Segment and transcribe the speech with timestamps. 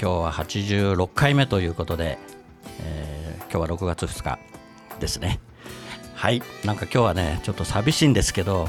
[0.00, 2.18] 今日は86回目ということで、
[2.80, 3.16] えー
[3.56, 4.38] 今日は6月2日
[5.00, 5.40] ですね。
[6.14, 6.42] はい。
[6.64, 8.68] なんか今日はねちょっと寂しいんですけど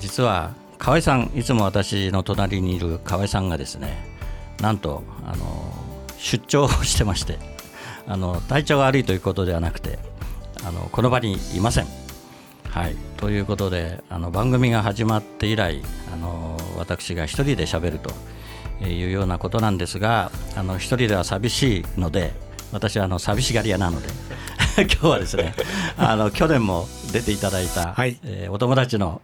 [0.00, 3.96] 実は河合さんいつも私の隣にいる河合さんがですね
[4.60, 5.72] なんとあの
[6.18, 7.38] 出張をしてまして
[8.06, 9.98] あの体調が悪いということではなくて
[10.64, 11.86] あのこの場にいません。
[12.70, 15.80] はい、ということであの番組が始まって以来
[16.12, 18.10] あの私が一人で喋ると
[18.82, 22.32] いうようなことなんですがあの一人では寂しいので
[22.72, 24.08] 私はあの寂しがり屋なので
[24.82, 25.54] 今日はですね
[25.96, 28.18] あの去年も出ていただいた、はい。
[28.24, 29.20] えーお友達の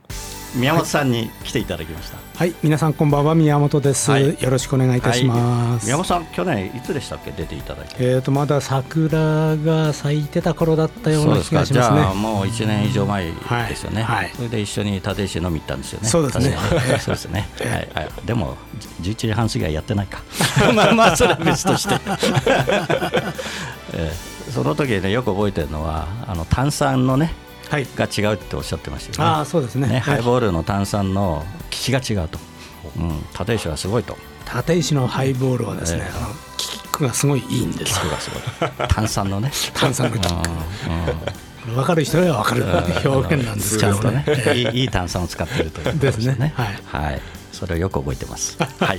[0.55, 2.19] 宮本さんに来ていただきました。
[2.37, 5.85] はい、皆さんこんばんは宮本です、はいよろしくお願いいたします。
[5.87, 7.31] はい宮本さん去年いつでしたっけ？
[7.31, 7.95] 出ていただいて。
[7.99, 11.75] えっ、とまだ桜が咲いてた頃だったような気そうですか。
[11.75, 12.01] じがしますね。
[12.01, 13.31] ゃあもう1年以上前
[13.69, 14.03] ですよね。
[14.03, 16.09] はいはいそれで一緒に立石飲み行ったんですよね。
[16.09, 16.57] そうですね
[17.01, 17.49] そうですね。
[17.61, 18.11] はいはい。
[18.25, 18.57] でも
[19.01, 20.21] じ11時半過ぎはやってないか。
[20.75, 21.95] まあまあそれは別として。
[23.95, 27.50] えーその時ねよく覚えてるのはあの炭酸のねはい。
[27.71, 29.37] が違うっておっしゃってましたよね。
[29.37, 29.89] ああそうですね。
[29.89, 32.39] ねハイーボールの炭酸の効きが違うと。
[32.97, 33.25] うん。
[33.39, 34.17] 立石はすごいと。
[34.55, 36.09] 立石のハイボールはですね、
[36.57, 37.95] キックがすごいいいんです。
[37.95, 38.89] がすごい。
[38.89, 39.51] 炭酸のね。
[39.75, 47.21] 炭酸のキッうんうん分かる人は分かる表現なんですけどちゃんとねね。、いい いい炭酸を使っているということですねはい、
[47.53, 48.57] それをよく覚えてます。
[48.81, 48.99] はい、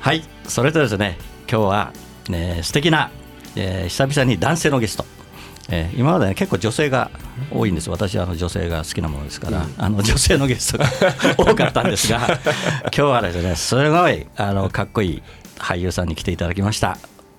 [0.00, 1.16] はい、それとですね、
[1.50, 1.92] 今日は、
[2.28, 3.10] ね、素敵な、
[3.54, 5.06] えー久々に男性のゲスト。
[5.70, 7.10] えー今まで、ね、結構女性が
[7.50, 10.86] 多いんです、私はあの女性が好きなものですから、あの女性のゲストが
[11.38, 12.18] 多かったんですが、
[12.84, 15.22] 今日はですね、すごいあのかっこいい
[15.58, 16.98] 俳優さんに来ていただきました、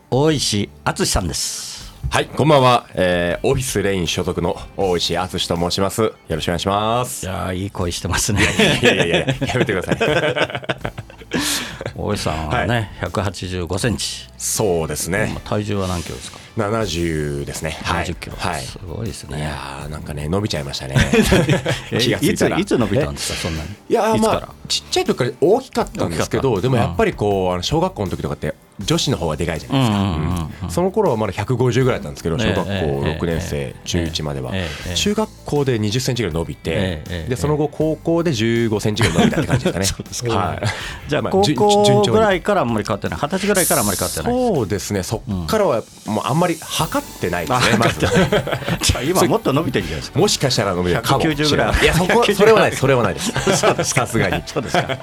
[0.10, 1.72] 大石敦さんです。
[2.10, 6.02] はい、こんばんは、えー、オフィスレイン所属の大石敦と申します。
[6.02, 7.26] よろしくお願いします。
[7.26, 8.42] いやーいい声してますね。
[8.82, 9.26] いやいやいや、や
[9.56, 9.98] めてください。
[11.96, 14.28] 大石さんはね、185センチ。
[14.38, 15.38] そうですね。
[15.46, 16.41] 体重は何キロですか？
[16.58, 17.72] 70ですね。
[17.84, 18.06] はい。
[18.06, 18.36] 70キロ。
[18.38, 18.62] はい。
[18.62, 19.40] すごいですいね。
[19.42, 20.96] やーなんかね、伸びちゃいましたね。
[21.92, 22.58] え気がついたら。
[22.58, 23.70] いついつ伸びたんえですか、そんなに。
[23.90, 29.98] いやーまあちっちゃい時から大きかったんですけど、でもやっぱりこうあの小学校の時とかって女子の方がでかいじゃないですか。
[30.04, 34.54] うんその頃はまだ150ぐらいだったんですけど、小学校ええええ6年生、ええ中1までは。
[34.96, 40.36] 中学校で20センチぐらい伸びてでその後高校で15センチぐらい伸びたって感じですかね。
[40.36, 41.10] はい。
[41.10, 43.20] じゃあ、ま高校ぐらいからあんまり変わってない。
[43.20, 44.32] 二十歳ぐらいからあんまり変わってない。
[44.56, 48.00] そうですね、そっからはもうあんまり測ってないですね、まず。
[48.82, 50.20] じゃあ今もっと伸びてるんじゃないですか。
[50.20, 53.32] もしかしたら伸びるかもしれ190ぐらいいや、そこ、それはないそれはないです。
[53.84, 54.42] さすがに。
[54.46, 54.84] そうですか。
[54.88, 54.98] はい。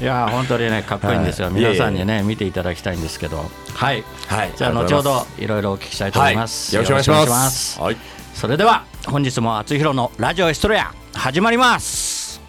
[0.00, 1.46] いやー本当にねかっこいいんですよ。
[1.46, 3.50] はい皆さんにね見ていただきたいんですけど。
[3.74, 4.04] はい。
[4.26, 6.76] はいじゃあ後ほどいろいろお聞きしたいと思います。
[6.76, 7.96] はいよろしくお願いしますはい
[8.34, 12.40] それでは本日も厚弘のラジオエストレア始まります。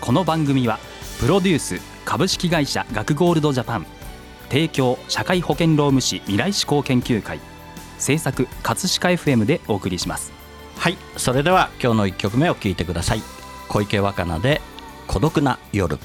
[0.00, 0.78] この番組は
[1.20, 3.86] プロデュース株式会社学ゴールドジャパン
[4.48, 7.38] 提供社会保険労務士未来志向研究会
[7.98, 10.42] 制作葛飾 FM でお送りします
[10.82, 13.22] はい、それでは今日の一曲目を聴いてください。
[13.68, 14.60] 小池若菜で
[15.06, 15.96] 孤独な夜。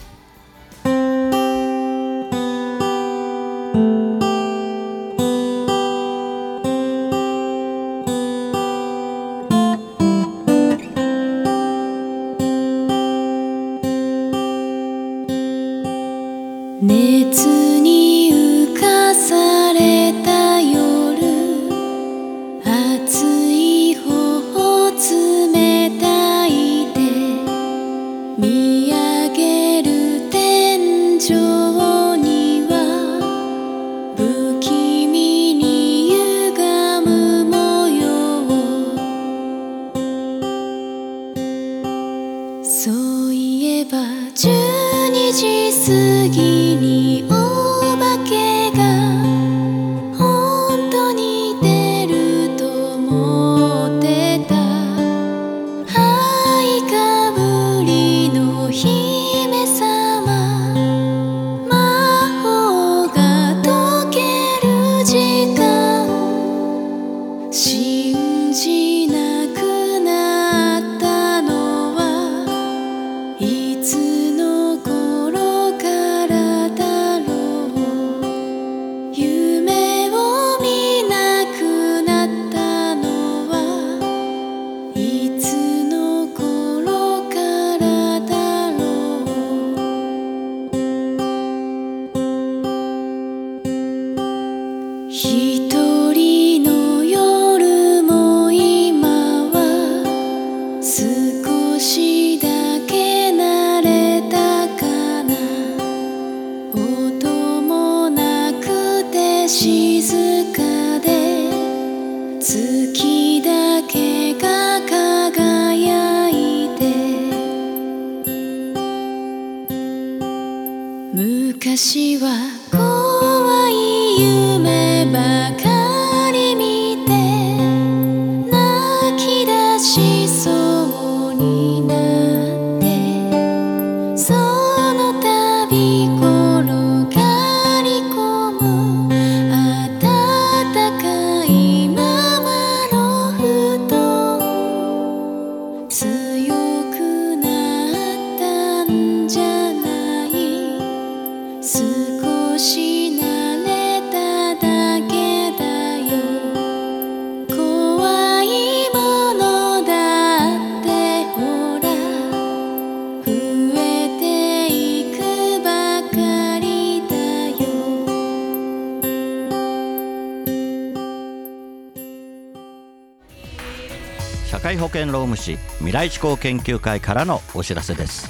[174.68, 178.30] 会保険労務士未来志向研究会からのお知らせです。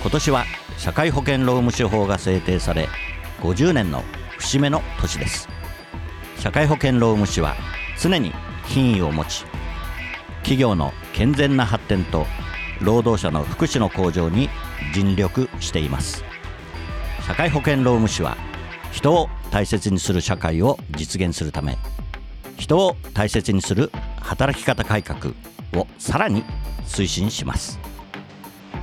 [0.00, 0.44] 今年は
[0.76, 2.88] 社会保険労務士法が制定され
[3.42, 4.02] 50年の
[4.38, 5.48] 節目の年です。
[6.40, 7.54] 社会保険労務士は
[7.96, 8.32] 常に
[8.64, 9.44] 品位を持ち
[10.38, 12.26] 企業の健全な発展と
[12.80, 14.48] 労働者の福祉の向上に
[14.92, 16.24] 尽力しています。
[17.24, 18.36] 社会保険労務士は
[18.90, 21.78] 人を大切にする社会を実現するため
[22.56, 25.34] 人を大切にする働き方改革
[25.74, 26.44] をさらに
[26.84, 27.78] 推進します。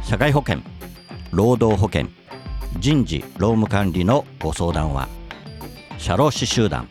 [0.04, 0.62] 社会保険
[1.32, 2.08] 労働保険
[2.80, 5.08] 人事労務管理のご相談は
[5.98, 6.88] 社労士集団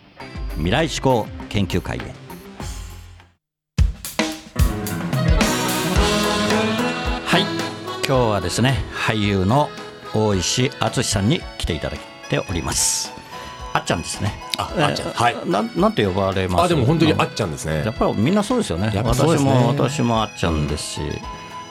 [0.54, 2.00] 未来志向研究会へ。
[7.24, 7.42] はい
[8.06, 9.68] 今日はですね俳優の
[10.14, 13.17] 大石敦さんに来ていただいております。
[13.72, 14.32] あっちゃんですね。
[14.56, 15.12] ああっちゃん。
[15.12, 15.36] はい。
[15.46, 16.62] なんなんて呼ばれます？
[16.64, 17.82] あでも本当にあっちゃんですね。
[17.84, 18.90] やっぱりみんなそうですよね。
[18.90, 19.02] ね。
[19.04, 21.00] 私も私もあっちゃんですし、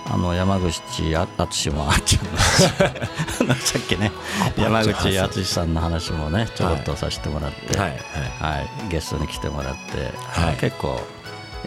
[0.09, 2.25] あの山口敦もあっちゃん
[3.55, 4.11] さ っきね。
[4.57, 7.89] 山口敦さんの話もねちょろっとさせてもらって、はい
[8.39, 8.69] はい。
[8.89, 10.11] ゲストに来てもらって、
[10.41, 10.55] はい。
[10.55, 11.01] 結構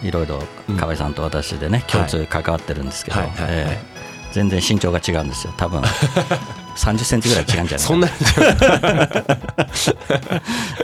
[0.01, 0.41] いろいろ
[0.79, 3.49] 河合さんと私でね共通関わってるんですけど、はいはいはい。
[3.51, 3.91] えー
[4.31, 5.53] 全然身長が違うんですよ。
[5.57, 5.81] 多分
[6.75, 8.07] 30センチぐらい違うんじゃないか そんな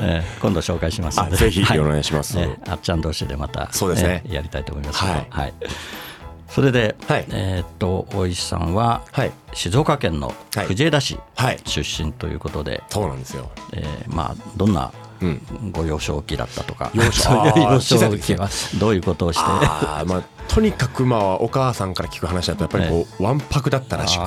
[0.01, 1.35] えー今度紹介しますので。
[1.35, 1.79] あぜひはい。
[1.79, 2.37] お願いします。
[2.37, 4.21] ねあっちゃん同士でまたそうですね。
[4.25, 5.11] えーやりたいと思いますけど。
[5.29, 5.53] はい。
[6.49, 7.25] それで、はい。
[7.29, 9.31] えーっと大石さんははい。
[9.53, 10.65] 静岡県のはい。
[10.67, 11.59] 藤枝市はい。
[11.65, 13.49] 出身ということで、そうなんですよ。
[13.73, 15.41] えーまあどんなうん。
[15.71, 16.91] ご幼少期だったとか、
[18.79, 20.21] どういうことをしてあーまあ
[20.57, 24.24] とにかくまあお母さんから聞く話だとやっぱりこうわんぱくだったらしく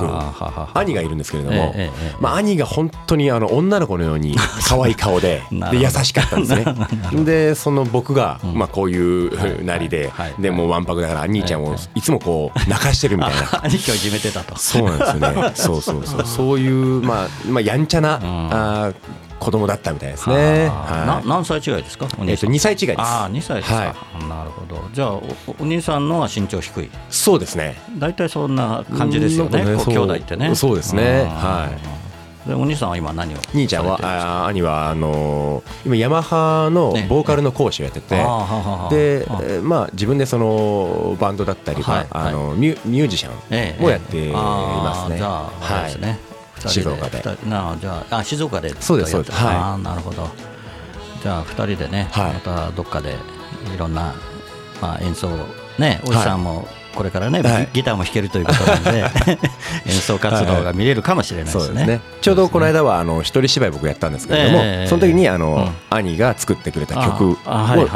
[0.75, 1.75] 兄がいるんですけれども、
[2.21, 4.37] まあ、兄が本当にあの女の子のように
[4.69, 6.65] 可愛い顔でで優しかったんですね。
[7.27, 13.65] でその僕が、まあ、こういうなりで、はいでもうわんぱくだから兄ちゃんをいつもこう泣かしてるみたいな。
[13.67, 14.57] 兄貴をいじめてたと。
[14.57, 15.53] そうなんですよね。
[15.57, 16.25] そうそうそう。
[16.25, 18.95] そういうまあまあやんちゃな、あー
[19.41, 20.69] 子供だったみたいですね。
[20.69, 22.07] はな何歳違いですか？
[22.19, 22.31] おい。
[22.31, 23.01] えっと兄さん2歳違いです。
[23.01, 24.29] ああ2歳ですか、はい。
[24.29, 24.83] なるほど。
[24.93, 25.23] じゃあお
[25.59, 26.91] お兄さんのは身長低い？
[27.09, 27.77] そうですね。
[27.99, 29.65] 大体そんな感じですよね。
[29.65, 29.77] ね。
[29.85, 30.55] 兄弟ってね。
[30.55, 31.25] そうですね。
[31.25, 31.71] は
[32.47, 32.49] い。
[32.49, 33.39] でお兄さんは今何を？
[33.55, 37.07] 兄ちゃんはあー兄はあのー今ヤマハのね。
[37.09, 39.27] ボーカルの講師をやってて、あーはははで、
[39.63, 45.17] まあ、自分でそのバンドだったり、はいまああのミュミュージシャええンもやっていあますね。
[45.17, 46.19] ーじゃああれですね、
[46.69, 47.23] 静岡で。
[47.47, 49.39] なあじゃああ静岡でそうですそうです。
[49.39, 49.83] はい。
[49.83, 50.29] なるほど。
[51.23, 52.33] じゃあ二人でね、はい。
[52.35, 53.17] またどっかで
[53.75, 54.15] いろんな、
[54.81, 55.29] まあ、演奏
[55.79, 57.67] ねおじさんもこれからね、はい。
[57.67, 59.05] ギギターも弾けるということなんで
[59.87, 61.65] 演奏活動が見れるかもしれないですね。
[61.65, 62.01] そうですね。
[62.21, 65.97] ちょうどこの間はあの一人芝居僕やったんですけれども、ええその時にあの、うん。
[65.97, 67.37] 兄が作ってくれた曲を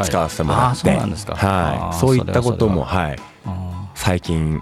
[0.03, 1.37] 使わせてもらって、あそうなんですか。
[1.39, 3.09] あはい、ーそういったこともはは。
[3.09, 3.19] い。
[3.45, 3.61] うん。
[3.95, 4.61] 最近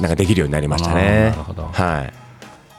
[0.00, 1.30] なんかできるようになりましたね。
[1.30, 1.68] なるほど。
[1.72, 2.23] はい。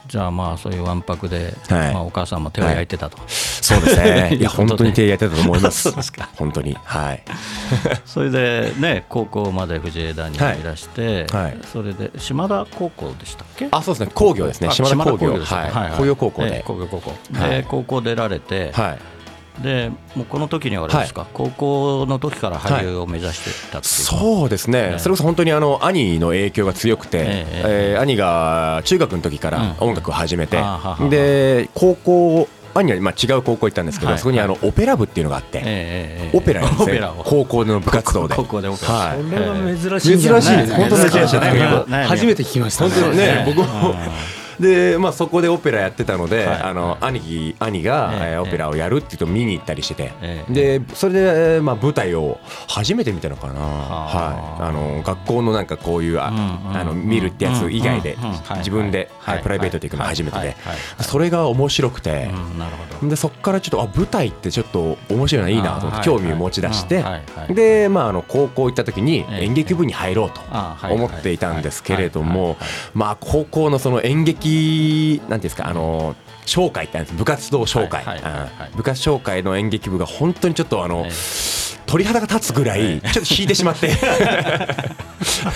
[0.08, 1.94] じゃあまあそういうわんぱくで、はい。
[1.94, 4.36] まあ、お母さんも手を焼いてたと、そうですね。
[4.40, 5.92] いや本当に手やってたと思います。
[6.38, 6.78] 本当に。
[6.84, 7.24] はい。
[8.06, 10.40] それでね高校まで藤枝にい。
[10.40, 11.44] らして、はい。
[11.44, 13.68] はいそれで島田高校でしたっけ？
[13.72, 14.12] あそうですね。
[14.14, 14.68] 工業ですね。
[14.68, 15.40] あ島田工業。
[15.40, 15.98] でしたはい。
[15.98, 16.56] 工業高校で。
[16.58, 17.14] ええ工業高校。
[17.32, 17.64] で、はい。
[17.64, 19.15] 高校出られて、はい。
[19.62, 29.90] でもうこの時にはあれですか、高校の時から俳優を目指してたっていそうですね、えそれこそ本当にあの兄の影響が強くて、ええー兄が中学の時からうん。
[29.90, 36.38] 音楽を始めて、あーはははで高校兄はまあ違う高校行ったんですけど、はいそこにあのオペラ部っていうのがあって、ええええええ。
[36.38, 36.92] オペラなんですね。
[36.92, 37.24] オペラを。
[37.24, 38.36] 高校の部活動で。
[38.36, 38.94] 高校でオペラ。
[38.94, 39.24] はい。
[39.24, 40.74] これは珍しいんじゃない珍しいです。
[40.76, 41.54] 本当に珍しいですね。
[41.54, 42.90] ねね初めて聞きましたね。
[42.92, 43.96] 本当にね僕も
[44.60, 46.62] で、まあ、そこでオペラやってたので、はい。
[46.62, 48.20] あの兄貴兄が、ええ。
[48.34, 50.80] えーオペラをやるって言うと見に行ったりしてて、ええ。
[50.80, 51.20] でそれで、
[51.56, 53.66] えーまあ、舞台を初めて見たのかな、あ。
[54.60, 56.28] はい、あの学校のなんかこういうあ,、
[56.74, 58.18] あの見るってやつ以外で、
[58.58, 60.56] 自分で、はいはいプライベートで行くの初めてで、
[61.02, 62.30] それが面白くて。
[62.32, 63.10] うんなるほど。
[63.10, 67.04] でそこからちょっとあ舞台ってちょっと面白いないいなと思って興味を持ち出して、
[67.50, 69.46] で、まあ、あの高校行った時にええ。
[69.46, 70.42] 演劇部に入ろうと
[70.88, 72.58] 思っていたんですけれども
[72.94, 77.18] まあ高校のその演劇なんていうんですかあの紹介ってあるんです。
[77.18, 78.04] 部活動紹介
[78.76, 81.12] 部活紹介の演劇部が本当にちょっとあのえ
[81.86, 83.92] 鳥肌が立つぐらいちょっと引いてしまって。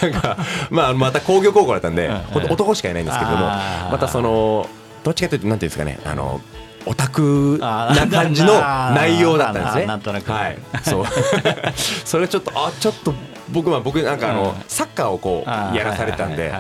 [0.02, 0.38] なんか
[0.70, 4.68] まあまた工業高校だったんで本当男しかいないんですけどもまたその
[5.04, 6.42] どっちかというとなんていうんですかねあの
[6.86, 8.54] オタクな感じの
[8.96, 9.86] 内容だったんですね。
[9.88, 10.32] なんとなく。
[10.32, 11.06] はい、そう。
[12.06, 13.14] それちょっとあちょっと
[13.52, 14.64] 僕は僕なんかあのうん。
[14.68, 16.54] サッカーをこうやらされたんで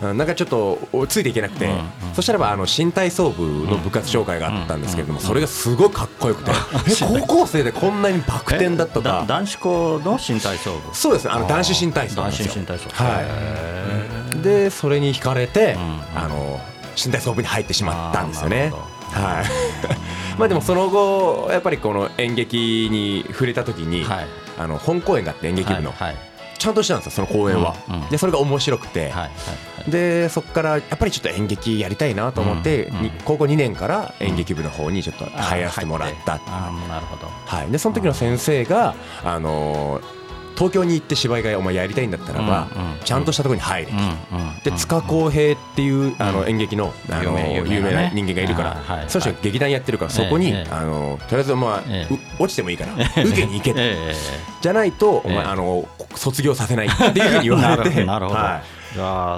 [0.00, 1.70] なんかちょっとついていけなくて、
[2.14, 6.50] そしたらばあの新体操部の部活紹介があったんですけれども、それがすごいかっこよくて、
[6.88, 9.24] え高校生でこんなにバク転だとえだか。
[9.26, 10.94] 男子校の新体操部？
[10.94, 11.24] そうです。
[11.26, 12.88] ねあの男子新体操男子新体操。
[12.92, 13.22] は
[14.36, 14.42] い。
[14.42, 15.78] でそれに惹かれて、ん
[16.14, 16.60] あの
[16.96, 18.72] 新体操部に入ってしまったんですよね。
[19.12, 19.44] はい。
[20.38, 26.16] まあでもその後やっぱりこの演劇に触れた時に、はいあの本公演があって演劇部の、はいはい。
[26.58, 28.08] ちゃんとしたんですよその公演は、うんうん。
[28.08, 29.30] でそれが面白くて、はいはい
[29.88, 33.02] でそこからやっぱりちょっと演劇やりたいなと思って、うんうん。
[33.02, 37.26] に高校2年から演劇部の方にちょっと入らせてもらった、あーなるほど。
[37.26, 40.23] はい、でその時の先生が、あのー
[40.54, 42.68] 東京に行って芝居がお前やりたいんだったらば、
[43.04, 44.58] ちゃんとしたところに入れ、うんうん。
[44.64, 51.82] で塚公平っていうあの演劇のあの有名な人間がいるから、その人が劇団やってるからそこに、あのとりあえずまあ、
[52.38, 54.14] 落ちてもいいから受けに行けと、ええ。
[54.60, 58.04] じゃないとお前、ええあの卒業させないっていうふうに言われて。
[58.04, 58.84] なるほどはい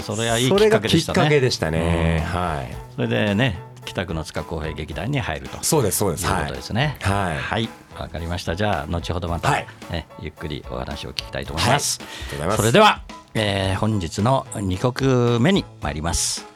[0.02, 0.44] それはい。
[0.44, 1.80] いそきっれがきっかかけでしたね。
[1.80, 2.40] けでしたね、うん。
[2.40, 2.74] はい。
[2.94, 5.62] それでね北区の塚公平劇団に入ると。
[5.62, 6.26] そうですそうです。
[6.26, 6.28] い。
[6.30, 6.98] うことですね。
[7.00, 7.38] はい。
[7.38, 7.68] はい。
[7.98, 8.54] わかりました。
[8.54, 9.66] じゃあ後ほどまた、はい。
[9.90, 12.08] ね、ゆっくりお話を聞きたいと思います、はい。
[12.08, 12.56] ありがとうございます。
[12.58, 13.02] それでは、
[13.34, 16.46] えー本日の2曲目に参ります、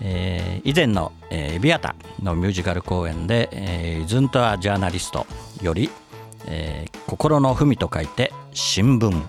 [0.00, 5.26] えー以前の、えーエビアタのミュージカル公演で「えー、イズントア・ジャーナリスト」
[5.62, 5.90] より、
[6.46, 9.22] えー心の文と書いて新聞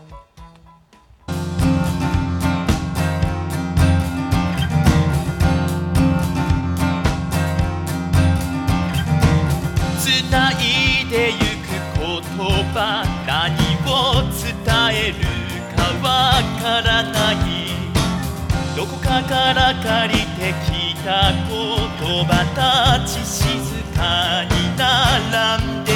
[19.11, 23.43] どこかから借りてきた言葉たち静
[23.93, 25.90] かに並んで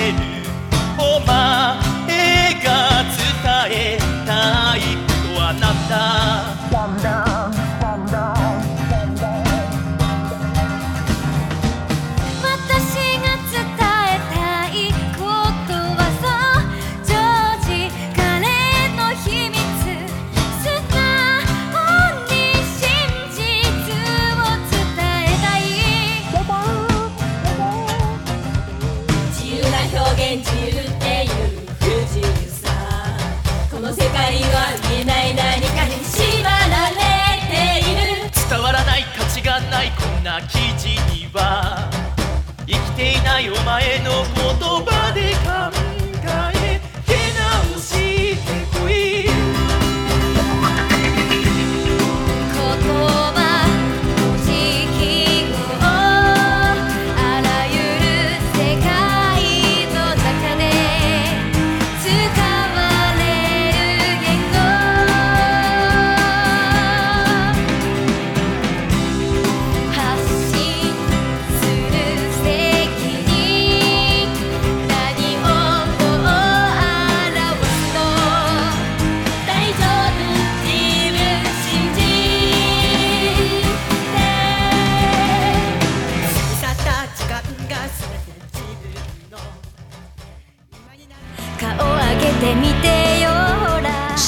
[43.76, 44.35] 前の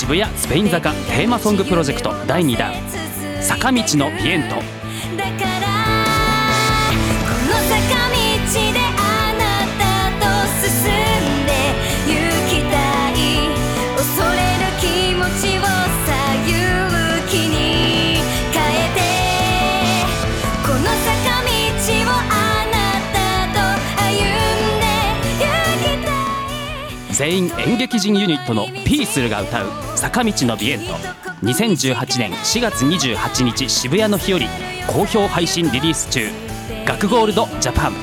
[0.08, 2.74] 渋谷スペイン坂テーマソングプロジェクト第2弾
[3.42, 4.77] 坂道のビエント。
[27.46, 30.86] 演劇人ユニットのピースルが歌う坂道のビエント。
[31.44, 34.48] 2018年4月28日渋谷の日より
[34.88, 36.28] 好評配信リリース中。
[36.86, 37.94] 学ゴールドジャパン。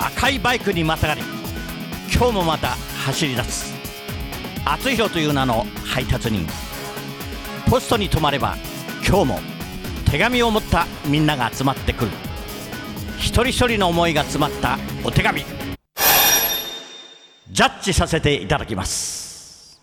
[0.00, 1.20] 赤いバイクにまたがり
[2.12, 2.70] 今日もまた
[3.04, 3.72] 走り出す。
[4.64, 6.44] 厚弘という名の配達人。
[7.70, 8.56] ポストに止まれば
[9.06, 9.53] 今日も
[10.14, 12.10] 手紙を持ったみんなが集まってくる。
[13.18, 15.44] 一人一人の思いが詰まったお手紙。
[17.50, 19.82] ジャッジさせていただきます。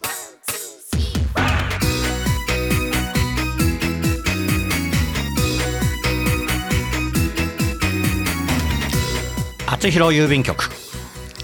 [9.67, 10.69] 厚弘郵便局。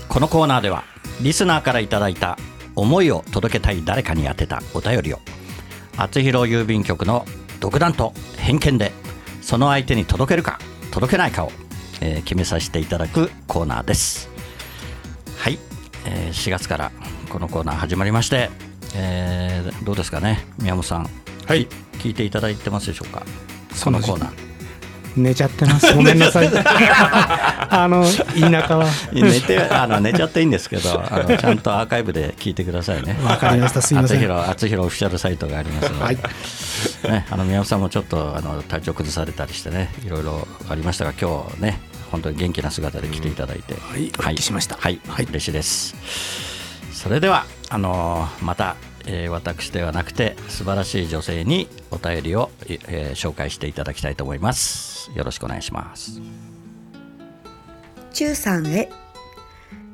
[0.07, 0.85] このコーナーでは
[1.19, 2.37] リスナーからいただいた
[2.73, 5.19] 思いを届けたい誰かに宛てたお便りを。
[5.97, 7.25] 厚弘郵便局の
[7.59, 8.91] 独断と偏見で
[9.41, 10.59] その相手に届けるか
[10.91, 11.51] 届けないかを、
[12.01, 14.29] えー決めさせていただくコーナーです。
[15.37, 15.59] はい、
[16.05, 16.91] えー4月から
[17.29, 18.49] このコーナー始まりまして、
[18.95, 20.45] えーどうですかね？
[20.59, 21.09] 宮本さん。
[21.45, 21.67] はい。
[21.99, 23.23] 聞いていただいてますでしょうか？
[23.83, 24.46] このコーナー
[25.17, 25.93] 寝ちゃってます。
[25.93, 26.49] ごめんなさい。
[26.53, 28.85] あの田舎は。
[29.11, 33.17] 寝てあの寝ちゃっていいんですけどあのちゃんとアーカイブで聞いてくださいね。
[33.23, 33.81] わかりました。
[33.81, 34.17] すいません。
[34.17, 36.17] 厚弘厚弘オフィシャルサイトがありますので、はい。
[37.09, 41.79] ね、あの宮本さんもちょっとあの体調崩されたりしてねいろいろありましたが今日ね
[42.11, 44.11] 本当に元気な姿で来ていただいて、はい。
[44.17, 44.77] お聞きしました。
[44.79, 45.25] はい、はい。
[45.25, 45.95] 嬉しいです。
[46.93, 54.96] それではあのまた、えー私ではなくて素晴らしい女性にお便りを、えー紹介していただきたいと思います。
[55.15, 56.21] よろしくお願いします。
[58.13, 58.89] 中さんへ。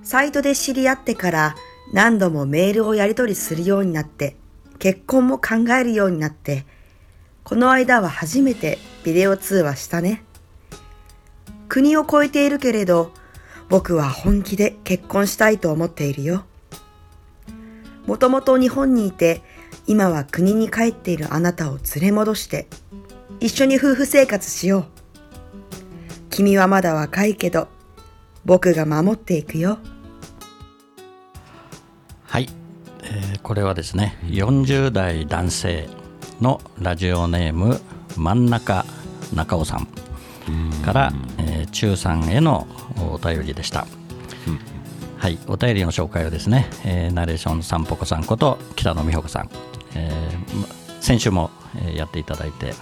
[0.04, 1.56] サイトで知り合ってから
[1.94, 4.36] 何度もメールをやり取りするようになって、
[4.80, 6.66] 結婚も考えるようになって、
[7.44, 10.24] この間は初めてビデオ通話したね。
[11.70, 13.12] 国を越えているけれど、
[13.70, 16.46] 僕は本気で結婚したいと思っているよ。
[18.06, 19.42] もともと日本にいて、
[19.88, 22.68] 今は国に帰っているあなたを連れ戻して、
[23.40, 24.93] 一緒に夫婦生活しよう。
[26.34, 27.68] 君はまだ若いけど、
[28.44, 29.78] 僕が守っていくよ。
[32.24, 32.50] はい、
[33.04, 35.88] えーこれはですね40代男性
[36.42, 37.80] のラジオネーム
[38.18, 38.86] 真ん中
[39.36, 39.88] 中尾さん
[40.84, 42.68] から、えー中さんへの
[42.98, 43.86] お便りでした、
[45.18, 49.50] はい、お便りの紹介をですね、えーナレーションさんぽこさんこと北野美穂子さん、
[49.96, 52.74] えーま先週もえーやっていただいて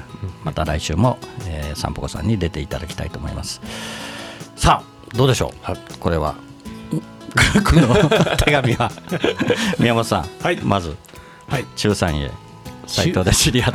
[0.43, 3.61] また来週も、えー、さんぽこさんに出ていただきたいと思います。
[4.55, 6.35] さあどうでしょう、これは。
[7.65, 8.91] この手紙は。
[9.79, 10.57] 宮本さん、はい。
[10.61, 10.95] まず、
[11.49, 11.65] はい。
[11.75, 12.29] 中さんへ
[12.85, 13.73] サイトで知り合っ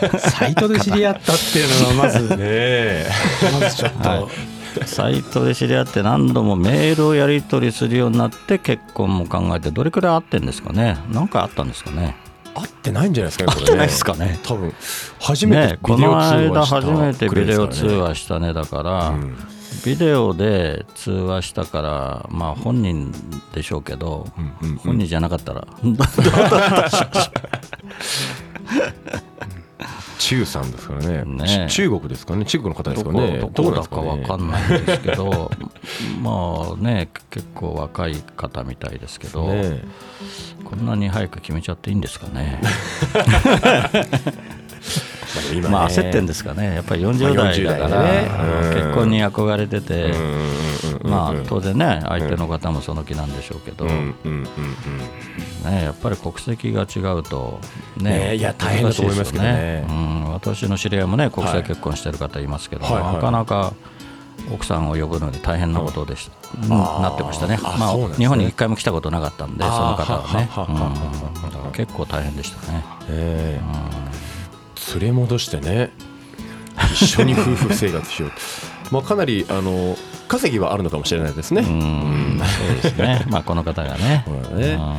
[0.00, 0.18] た。
[0.18, 2.28] サイトで知り合ったっていうのはまず。
[2.36, 3.10] ねえ。
[3.60, 4.24] まずちょっと、はい。
[4.86, 10.96] サイトで知り合って何度もメールをやり取りするようになって結婚も考えてどれくらい会ってんですかね？
[11.12, 12.16] 何かあったんですかね？
[12.54, 13.64] 合ってないんじゃないですかねこれね。
[13.64, 14.38] 合ってないですかね。
[14.42, 14.72] 多分。
[15.20, 19.36] 初めねてビデオ通この間話した初めてビデオ通話したねだから、ん。
[19.84, 23.12] ビデオで通話したからまあ本人
[23.52, 25.66] でしょうけど、うんうん本人じゃなかったら
[30.18, 31.24] 中さんですからね。
[31.24, 32.44] ねち中国ですかね。
[32.44, 33.38] 中国の方ですかね。
[33.52, 34.32] どこだかどうなんですね。
[34.32, 35.50] わかんないんですけど
[36.22, 39.82] まあね結構若い方みたいですけど、ね
[40.64, 42.60] こんなに早く決めちゃっていいんですかね。
[43.12, 43.20] ま
[43.92, 45.13] あ
[45.52, 45.68] 今ね。
[45.68, 46.74] まあ焦ってんですかね。
[46.74, 48.74] やっぱり40代だから、まあ40代でねあのうん。
[48.74, 50.54] 結婚に憧れてて、うんうんうんうん
[51.04, 57.60] まあ当然ね相手の方もその気なんでしょうけど、うんうんうんうんね、やっぱり国籍が違うと
[57.98, 59.86] ねねいや大変だと思いますけどね。
[59.88, 63.74] うん、私の知り合いもね国際結婚してる方いますけど、なかなか
[64.52, 66.30] 奥さんを呼ぶのに大変なことでし、
[66.62, 67.58] うんなってましたね。
[67.62, 68.14] あまあね。
[68.14, 71.72] 日本に一回も来たことなかったんでその方はね。
[71.72, 72.84] 結構大変でしたね。
[73.08, 74.33] ええ
[75.00, 75.90] 連れ戻してね。
[76.92, 78.32] 一緒に夫婦生活しよう。
[78.92, 79.96] まあかなりあの
[80.28, 81.60] 稼ぎはあるのかもしれないですね。
[81.62, 82.40] うん。
[82.40, 83.24] そうですね。
[83.30, 84.24] まあこの方がね。
[84.54, 84.72] ね。
[84.72, 84.96] うん。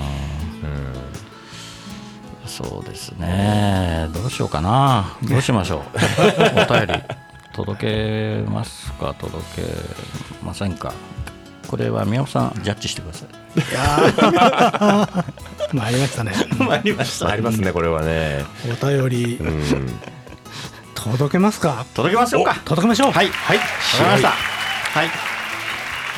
[2.47, 4.08] そうですね。
[4.13, 5.13] どうしようかな。
[5.23, 5.81] どうしましょう。
[6.62, 7.03] お便り
[7.53, 9.13] 届けますか？
[9.19, 9.63] 届け
[10.43, 10.93] ませんか？
[11.67, 13.29] これは宮尾さんジャッジしてください
[15.75, 16.33] 参りましたね。
[16.57, 18.45] 参りましありますねこれはね。
[18.81, 19.38] お便り。
[19.38, 19.99] うん。
[20.93, 21.85] 届けますか？
[21.93, 22.55] 届けましょうか。
[22.65, 23.11] 届けましょう。
[23.11, 23.57] はいはい。
[23.57, 24.29] わかりました。
[24.29, 25.09] はい。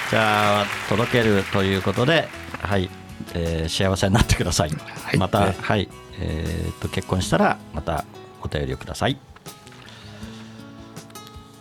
[0.10, 2.30] じゃあ届けるということで
[2.62, 2.90] はい、
[3.34, 5.18] えー幸せになってください、い。
[5.18, 5.90] またはい、
[6.20, 8.06] えーっと結婚したらまた
[8.42, 9.18] お便りをください。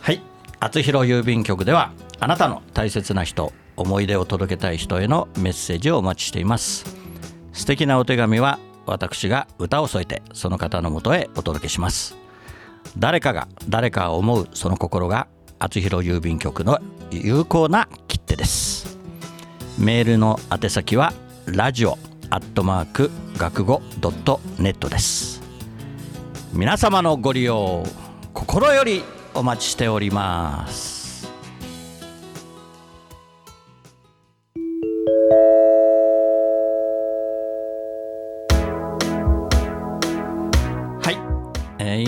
[0.01, 0.21] はい。
[0.61, 6.96] 厚弘郵便局ではあなたの大切な人思い出を届けたい人へのメッセージをお待ちしています
[7.57, 12.17] 素敵なお手紙は私が歌を添えてその方のもとへお届けします。
[12.99, 15.27] 誰かが誰かを思うその心が
[15.59, 16.79] 厚弘郵便局の
[17.11, 18.99] 有効な切手です。
[19.79, 21.15] メールの宛先は
[21.47, 25.43] ラジオアットマーク学語ドットネットです。
[26.53, 27.85] 皆様のご利用
[28.35, 29.03] 心より
[29.35, 30.96] お待ちしております。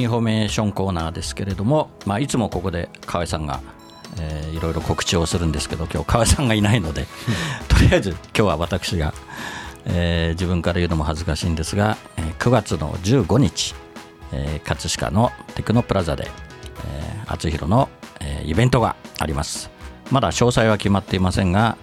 [0.09, 3.61] ンフォメーションコーナーですけれども、まあ、いつもここで河合さんが、
[4.19, 7.07] えーいろいろ告知をするんですけど今日河合さんがいないので
[7.69, 9.15] とりあえず今日は私が、
[9.87, 13.75] えー自分から言うのも恥ずかしいんですが、えー9月の15日、
[14.33, 16.29] えー葛飾のテクノプラザで、
[16.87, 17.89] えー、厚弘の、
[18.21, 19.71] えーイベントがあります。
[20.11, 21.77] まだ詳細は決まっていませんが、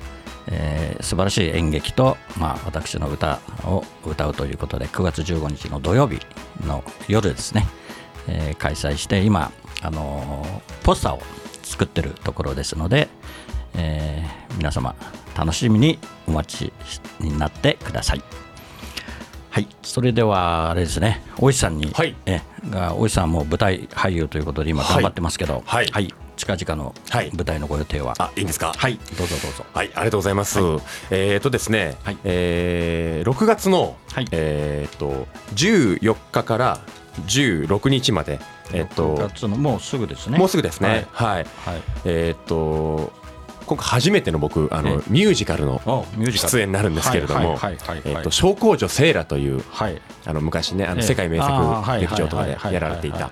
[0.48, 6.20] えー素晴らしい演劇と、まあ、私の歌を歌うということで9月15日の土曜日
[6.66, 7.68] の夜ですね、
[8.28, 11.22] えー開催して今、あのーポスターを
[11.64, 13.08] 作ってるところですので、
[13.76, 14.96] えー皆様
[15.38, 16.74] 楽しみにお待ち
[17.20, 18.22] になってください。
[19.50, 22.14] はい、それではあれですね、大石さんに、はい。
[22.26, 25.88] えが大石さんも舞台俳優ということで今頑張ってますけど、はい。
[25.88, 27.32] はい近々のはい。
[27.34, 28.74] 舞台のご予定は、あいいんですか？
[28.76, 29.66] はい、どうぞどうぞ。
[29.74, 30.60] はい、ありがとうございます。
[31.10, 32.18] えっ、とですね、はい。
[32.26, 34.28] えー6月の、はい。
[34.32, 36.80] えっ、と14日から
[37.22, 38.40] 16日まで、
[38.74, 40.38] えっ、6と月のもうすぐですね。
[40.38, 41.08] もうすぐですね。
[41.12, 41.46] はい。
[41.66, 41.82] はい。
[42.06, 43.12] えっ、と
[43.66, 47.58] 今回初めての僕あの、えミュージカルの出演になるんですけれども、
[48.30, 50.02] 小公女セーラというはい。
[50.26, 53.32] あの昔ねあのええ世界名作劇場とかでやられていた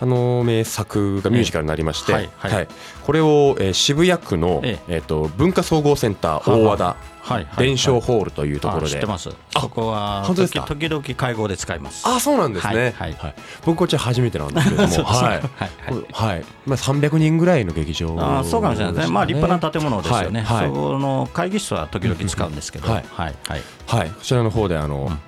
[0.00, 2.52] あの名作がミュージカルになりまして、ええはい。
[2.52, 2.68] はい。
[3.04, 4.98] これを、えー渋谷区の、ええ。
[4.98, 7.66] っと文化総合センター大和田はいはい。
[7.66, 8.86] 伝承ホールというところで。
[8.86, 9.30] あ知ってます。
[9.58, 10.62] そこは本当ですか？
[10.66, 12.06] 時時々会合で使います。
[12.06, 13.34] あそうなんですね、はいはい。
[13.64, 15.04] 僕こっちは初めてなんですけれども。
[15.04, 15.26] はい。
[15.28, 16.04] はいはい。
[16.12, 16.44] はい。
[16.66, 20.74] まあ、300人ぐらいの劇場あーそうかもしれないですね、まあ、立派な建物ですよね、はいはい。
[20.74, 23.62] そこの会議室は時々使うんですけど、うんははいいはい。
[23.86, 25.18] はい、こちらの方であの、ん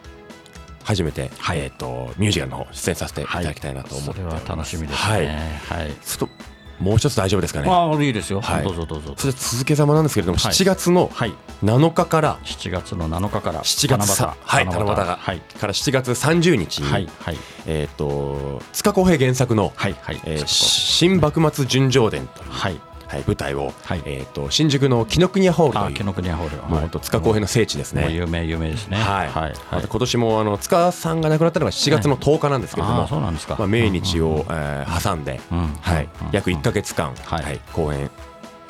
[0.87, 1.59] 初めて、はい。
[1.59, 3.27] えっ、とミュージカルの方出演させてい。
[3.27, 4.13] ただきたいなと思って。
[4.13, 5.61] それはおります楽しみですはい、ね。
[5.69, 5.93] はい。
[5.93, 7.69] ちょっともう一つ大丈夫ですかね。
[7.69, 8.65] ああいいですよ、はい。
[8.65, 9.15] どうぞどうぞ。
[9.17, 10.53] それ続けざまなんですけれども、はい。
[10.53, 12.39] 7月のはい、7日から。
[12.45, 13.63] 7月の7日から。
[13.63, 15.41] 7月さはい七夕が、はい。
[15.41, 17.39] から7月30日に、はいはい。
[17.67, 20.21] えっ、と塚公平原作の、はいはい。
[20.25, 22.81] えー新幕末純情伝という、はいはい、
[23.27, 24.03] 舞台を、はい。
[24.05, 26.57] えっ、と新宿の紀ノ国屋ホールというあ紀ノ国屋ホール。
[26.69, 28.03] もう本当塚公平の聖地ですね。
[28.03, 28.97] もう有名有名ですね。
[28.97, 29.55] はい、はい。
[29.71, 33.57] また今年もあの塚さんが亡くなったのが7月の10日なんですけれども、そうなんですか。
[33.59, 37.45] まあ、命日を、えー挟んで、うんはいうん約1か月間、はい。
[37.45, 37.61] はい。
[37.73, 38.11] 公演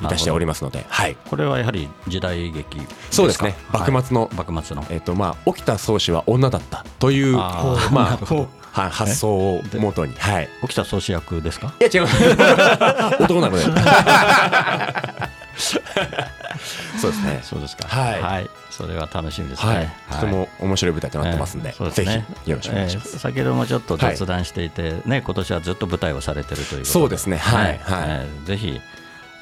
[0.02, 2.84] いたしておりますので、はい、これはやはり時代劇か？
[3.10, 3.54] そうですね。
[3.68, 3.90] はい。
[3.90, 4.84] 幕末の幕末の。
[4.90, 8.18] えっ、とまあ沖田総司は女だったというまあ
[8.84, 10.48] は発想を元に、はい。
[10.62, 11.72] 沖田総司役ですか？
[11.80, 12.06] いや違う。
[13.24, 13.64] 男なので。
[17.00, 17.40] そうですね。
[17.42, 17.86] そうですか。
[17.88, 18.50] はい。
[18.70, 19.74] それは楽しみですね。
[19.74, 21.74] はい、とても面白い舞台となってますんで,、ええ。
[21.76, 22.26] そうですぜね。
[22.44, 23.18] ひよろしくお願いします、ええ。
[23.18, 26.84] 先ほどもちょっと雑談していて、ね今年はずっと舞台をされてるということで。
[26.84, 27.38] そうですね。
[27.38, 27.66] はい。
[27.66, 27.78] はい。
[28.08, 28.46] ええ。
[28.46, 28.80] ぜひ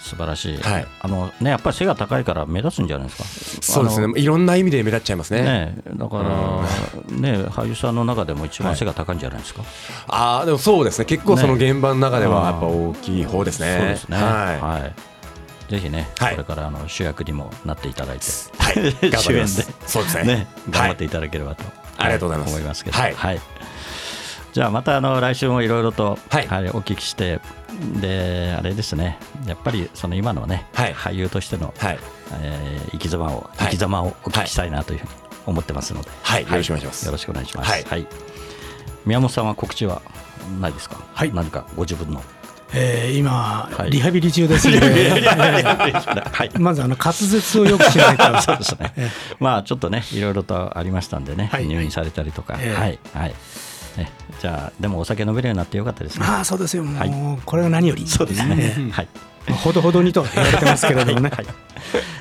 [0.04, 0.86] 素晴らしい、はい。
[1.00, 3.62] あのねやっぱり背が高いから目立つんじゃないですか。
[3.62, 4.12] そうですね。
[4.20, 5.42] いろんな意味で目立っちゃいますね。
[5.42, 9.62] ねだから、ね俳優さんの中でも一番背が高いんじゃないですか、
[10.06, 11.06] ああでもそうですね。
[11.06, 11.70] 結構そのね。
[11.70, 13.76] 現場の中ではやっぱ大きい方ですね。
[13.78, 14.16] そうですね。
[14.18, 14.22] は
[14.60, 15.72] はい。
[15.72, 16.32] ぜひね、はい。
[16.32, 18.28] これからあの主役にもなっていただいて、い、
[18.82, 20.24] はい、主演すでそうですね。
[20.24, 21.12] ね、頑張ってはい。
[21.12, 21.64] ただければと、
[21.96, 22.54] ありがとうございます。
[22.54, 23.14] 思いますけど、はい
[24.54, 26.44] じゃあまたあの来週もいろいろと、はい。
[26.70, 27.40] お聞きして、
[28.00, 30.94] であれですね、やっぱりその今のね、はい。
[30.94, 31.98] 俳優としての、はい。
[32.40, 33.70] えー生き様を、はい。
[33.70, 35.10] 生き様をお聞きしたいなというふうに
[35.46, 36.42] 思ってますので、はい。
[36.44, 37.04] よろしくお願いします。
[37.04, 37.84] よろしくお願いします。
[37.88, 38.06] はい。
[39.04, 40.02] 宮本さんは告知は
[40.60, 41.32] ないですか、はい。
[41.34, 42.22] 何かご自分の。
[42.72, 43.90] えー今、はい。
[43.90, 46.50] リハビリ中です ので、はい。
[46.62, 48.24] まずあの滑舌をよくしないと。
[48.40, 48.92] そうですね。
[49.40, 51.66] まあちょっとね、いろいろとありましたんでね、はい。
[51.66, 52.80] 入院されたりとか、ええ。
[52.80, 52.98] はい。
[53.12, 53.34] はい。
[53.96, 56.26] ね、じゃあでもお酒飲めるようになってよかったですね。
[56.26, 56.84] ああ、そうですよ。
[56.84, 58.06] もう、はいこれが何より。
[58.06, 58.74] そうですね。
[58.78, 59.08] え はい。
[59.46, 61.30] えほどほどにと言われてますけれどもね。
[61.34, 61.46] はい、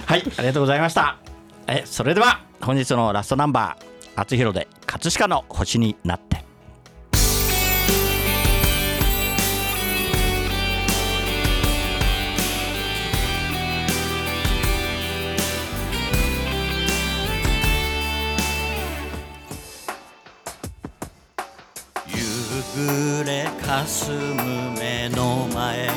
[0.05, 1.17] はい、ありがとうございました。
[1.67, 6.43] え、それでは本日のラストナンバー、厚弘で葛飾の星になって。
[23.83, 25.89] 暮れかすむ目の前。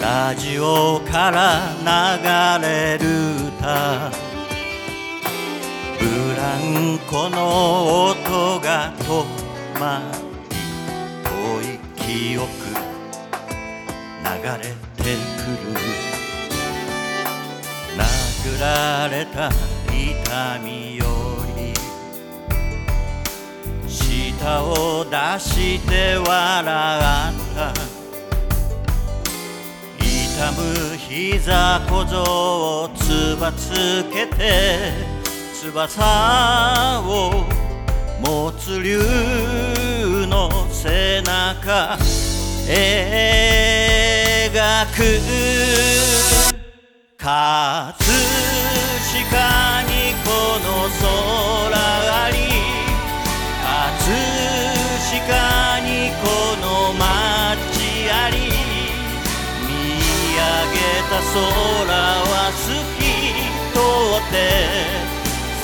[0.00, 1.60] ラジオから
[2.58, 3.06] 流れる
[3.58, 4.10] 歌。
[6.00, 6.04] ブ
[6.36, 9.24] ランコの音が止
[9.78, 10.02] ま
[10.50, 10.56] り
[11.24, 11.30] 遠
[11.62, 12.48] い記憶
[14.24, 15.78] 流れてくる。
[17.96, 19.50] 殴られた
[19.92, 20.99] 痛みよ
[24.40, 26.26] 舌を出して笑っ
[27.54, 27.74] た。
[29.98, 32.22] 痛む膝小僧
[32.84, 33.68] をつばつ
[34.10, 34.92] けて
[35.60, 37.44] 翼を
[38.22, 41.98] 持つ竜の背中
[42.66, 42.80] 描
[44.96, 45.20] く。
[47.18, 47.94] 葛
[49.12, 50.28] 飾にこ
[50.64, 50.88] の
[51.68, 51.99] 空
[61.10, 63.02] た空は透き
[63.74, 63.80] 通
[64.16, 64.36] って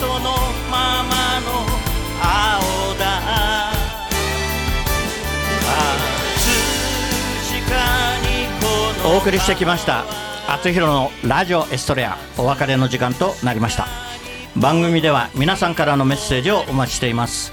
[0.01, 0.35] その
[0.69, 1.63] ままの
[2.21, 3.07] 青だ。
[9.05, 10.05] お送りしてきました
[10.49, 13.87] 厚弘のラジオエストレアお別れの時間となりました。
[14.57, 17.53] 番組では皆さんからのメッセージをお待ちしています。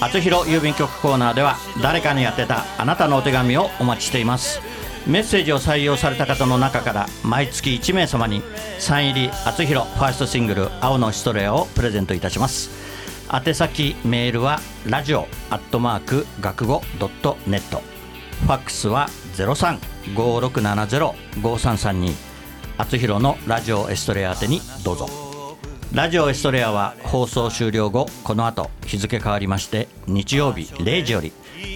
[0.00, 4.60] 厚弘郵便局コーナーでは誰かに宛てたあなたのお手紙をお待ちしています。
[5.06, 8.42] メッセージを採用された方の中から毎月1名様に
[8.78, 12.70] サイン入り厚弘ファーストシングル「青のエストレア」をプレゼントいたします。
[13.32, 17.82] 宛先メールはラジオアットマーク学語ドットネット。
[18.42, 22.14] ファックスは0356705332
[22.78, 25.08] 厚弘のラジオエストレア宛てにどうぞ。
[25.92, 31.32] ラジオエストレアは放送終了後この後日付変わりまして日曜日0時より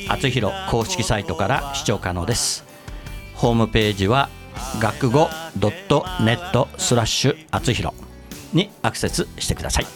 [0.08, 2.75] 厚弘公式サイトから視聴可能です。
[3.36, 4.28] ホームページは
[4.80, 7.94] 学語 .net スラッシュ厚弘
[8.52, 9.86] にアクセスしてください。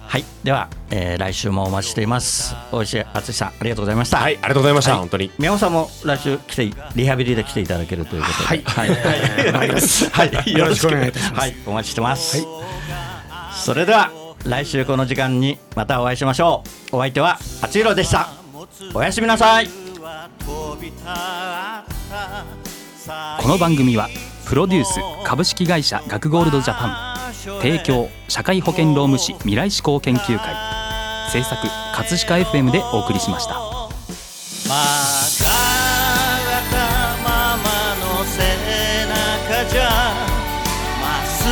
[0.00, 0.24] はい。
[0.42, 2.54] では、えー来週もお待ちしています。
[2.72, 4.18] 大石敦さんありがとうございました。
[4.18, 5.00] はいありがとうございました、はい。
[5.00, 5.30] 本当に。
[5.38, 8.44] 宮本さんも来週来てリハビリで来ていただけるということで。
[8.44, 8.62] はい。
[8.64, 9.68] はい、はい。
[9.70, 10.52] はい。
[10.52, 11.40] よろしくお願いいたします。
[11.40, 11.54] はい。
[11.66, 12.44] お待ちしてます、
[13.54, 14.10] それでは
[14.44, 16.96] 来週この時間にまたお会いしましょう。
[16.96, 18.28] お相手は厚弘でした。
[18.92, 19.70] おやすみなさい
[23.40, 24.08] この番組は
[24.46, 30.54] プロデュース株式会社学ゴールドジャパン提供社会保険労務士未来志向研究会
[31.32, 31.56] 制作
[31.92, 33.54] 葛飾 FM でお送りしました。
[33.54, 33.80] 曲が
[36.70, 36.76] た
[37.24, 38.38] ままの背
[39.06, 39.90] 中じゃ
[41.00, 41.48] まっす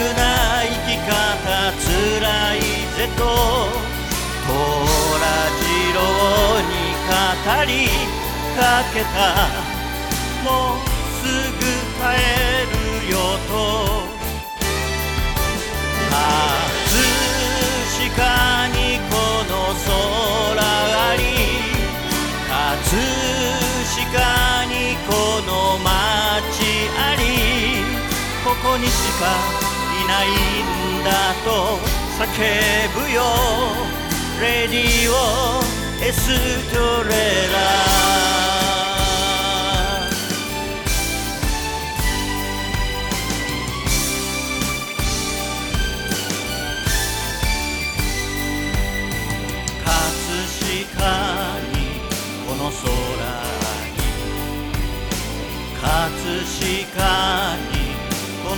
[0.00, 0.22] ぐな
[0.64, 1.12] 生き方
[1.78, 1.84] つ
[2.22, 3.20] らいぜと
[4.46, 4.56] 虎
[5.58, 6.00] 次郎
[6.62, 6.72] に
[7.04, 7.12] 語
[7.66, 7.70] り
[8.56, 8.60] か
[8.94, 9.65] けた。
[10.46, 10.78] も
[11.18, 11.66] すぐ
[11.98, 12.06] 帰
[12.70, 14.06] るよと。
[16.08, 17.02] 葛
[18.14, 19.12] 飾にこ
[19.50, 19.90] の空
[20.62, 21.20] あり。
[22.46, 22.94] 葛
[23.96, 24.14] 飾
[24.66, 24.74] に
[25.08, 25.10] こ
[25.50, 25.50] の
[25.82, 25.90] 街
[26.96, 27.20] あり。
[28.44, 29.26] ここにしか
[30.00, 31.10] いないんだ
[31.44, 31.46] と。
[32.16, 32.24] 叫
[32.94, 33.18] ぶよ。
[34.40, 35.14] レディオ
[36.04, 36.22] エス
[36.72, 37.10] トレ
[37.52, 37.85] ラ。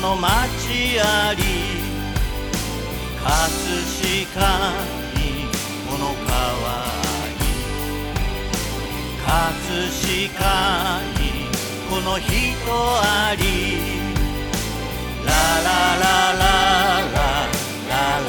[0.09, 0.27] の町
[1.03, 1.43] あり
[3.23, 3.29] 葛
[4.33, 4.41] 飾
[5.15, 5.21] に
[5.87, 6.33] この川
[6.67, 6.89] あ
[7.39, 7.45] り
[9.27, 9.29] 葛
[10.31, 10.41] 飾
[11.21, 11.21] に
[11.91, 13.43] この人あり。
[15.27, 17.21] ラララララ
[17.91, 18.28] ララ。